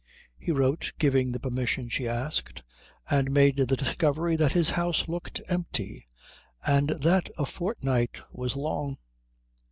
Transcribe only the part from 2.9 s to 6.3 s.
and made the discovery that his house looked empty